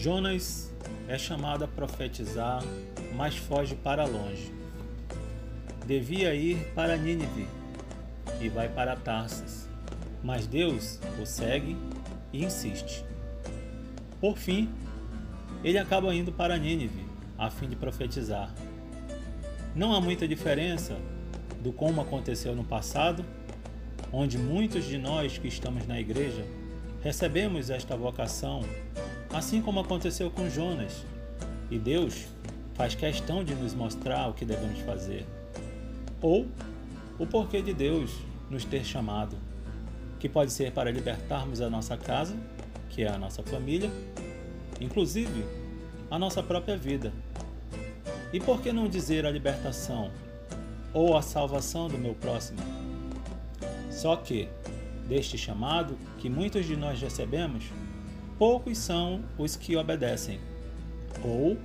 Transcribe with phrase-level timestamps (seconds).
[0.00, 0.74] Jonas
[1.06, 2.62] é chamado a profetizar,
[3.14, 4.50] mas foge para longe.
[5.86, 7.46] Devia ir para Nínive
[8.40, 9.68] e vai para Tarsis,
[10.24, 11.76] mas Deus o segue
[12.32, 13.04] e insiste.
[14.18, 14.70] Por fim,
[15.62, 17.04] ele acaba indo para Nínive
[17.36, 18.54] a fim de profetizar.
[19.76, 20.96] Não há muita diferença
[21.62, 23.22] do como aconteceu no passado,
[24.10, 26.46] onde muitos de nós que estamos na igreja
[27.02, 28.64] recebemos esta vocação,
[29.32, 31.04] assim como aconteceu com Jonas,
[31.70, 32.26] e Deus
[32.74, 35.26] faz questão de nos mostrar o que devemos fazer,
[36.20, 36.48] ou
[37.18, 38.12] o porquê de Deus
[38.48, 39.36] nos ter chamado,
[40.18, 42.36] que pode ser para libertarmos a nossa casa,
[42.88, 43.90] que é a nossa família,
[44.80, 45.44] inclusive
[46.10, 47.12] a nossa própria vida.
[48.32, 50.10] E por que não dizer a libertação
[50.92, 52.60] ou a salvação do meu próximo?
[53.90, 54.48] Só que,
[55.08, 57.64] deste chamado que muitos de nós recebemos,
[58.40, 60.40] poucos são os que obedecem,
[61.22, 61.58] ou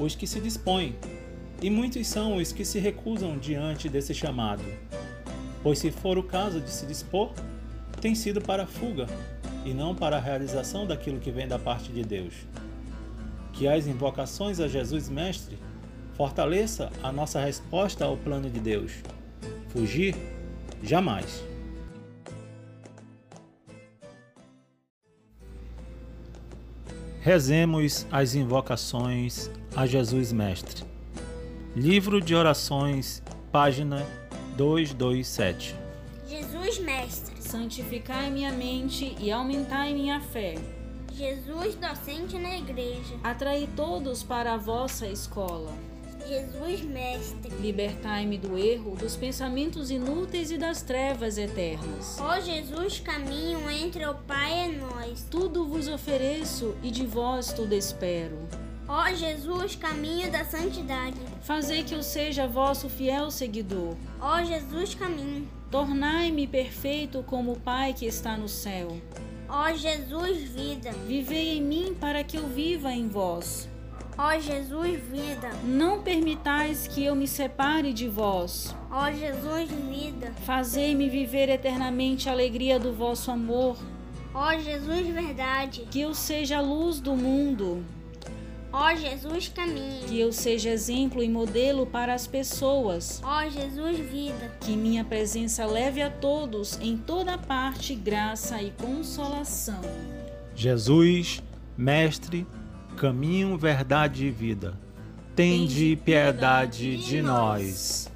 [0.00, 0.96] os que se dispõem,
[1.60, 4.64] e muitos são os que se recusam diante desse chamado.
[5.62, 7.34] Pois, se for o caso de se dispor,
[8.00, 9.06] tem sido para a fuga
[9.62, 12.32] e não para a realização daquilo que vem da parte de Deus.
[13.52, 15.58] Que as invocações a Jesus Mestre
[16.14, 18.90] fortaleça a nossa resposta ao plano de Deus.
[19.68, 20.16] Fugir?
[20.82, 21.44] Jamais.
[27.26, 30.84] Rezemos as invocações a Jesus Mestre.
[31.74, 34.06] Livro de Orações, página
[34.56, 35.74] 227.
[36.28, 37.42] Jesus Mestre.
[37.42, 40.54] Santificai minha mente e aumentai minha fé.
[41.14, 43.16] Jesus docente na igreja.
[43.24, 45.72] Atraí todos para a vossa escola.
[46.26, 47.50] Jesus Mestre.
[47.60, 52.18] Libertai-me do erro, dos pensamentos inúteis e das trevas eternas.
[52.20, 55.26] Ó Jesus, caminho entre o Pai e nós.
[55.30, 58.36] Tudo vos ofereço e de vós tudo espero.
[58.88, 61.18] Ó Jesus, caminho da santidade.
[61.42, 63.96] Fazei que eu seja vosso fiel seguidor.
[64.20, 65.48] Ó Jesus, caminho.
[65.70, 68.96] Tornai-me perfeito como o Pai que está no céu.
[69.48, 70.92] Ó Jesus, vida.
[71.06, 73.68] Vivei em mim para que eu viva em vós.
[74.18, 75.50] Ó Jesus, vida.
[75.62, 78.74] Não permitais que eu me separe de vós.
[78.90, 80.32] Ó Jesus, vida.
[80.46, 83.76] Fazei-me viver eternamente a alegria do vosso amor.
[84.34, 85.86] Ó Jesus, verdade.
[85.90, 87.84] Que eu seja a luz do mundo.
[88.72, 90.06] Ó Jesus, caminho.
[90.06, 93.20] Que eu seja exemplo e modelo para as pessoas.
[93.22, 94.56] Ó Jesus, vida.
[94.60, 99.80] Que minha presença leve a todos em toda parte graça e consolação.
[100.54, 101.42] Jesus,
[101.76, 102.46] Mestre,
[102.96, 104.74] caminho, verdade e vida.
[105.36, 108.10] Tende piedade de nós.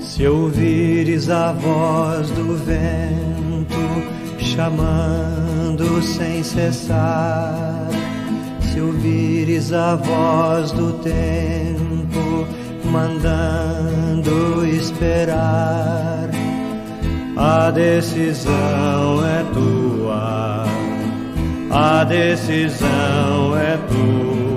[0.00, 3.74] Se ouvires a voz do vento
[4.38, 7.88] chamando sem cessar,
[8.60, 16.30] se ouvires a voz do tempo mandando esperar,
[17.36, 20.64] a decisão é tua,
[21.70, 24.53] a decisão é tua.